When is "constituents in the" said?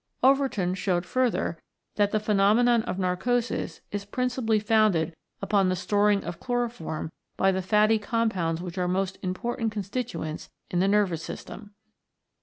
9.71-10.87